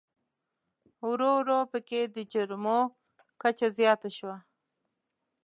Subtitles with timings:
[1.09, 2.79] ورو ورو په کې د جرمومو
[3.41, 4.37] کچه زیاته شوه.